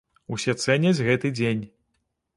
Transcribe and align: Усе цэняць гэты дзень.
Усе 0.35 0.55
цэняць 0.63 1.03
гэты 1.11 1.33
дзень. 1.37 1.63